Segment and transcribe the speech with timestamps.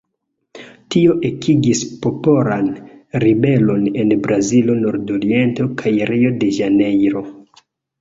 [0.95, 2.71] Tio ekigis popolan
[3.27, 7.29] ribelon en Brazila Nordoriento kaj Rio-de-Ĵanejrio.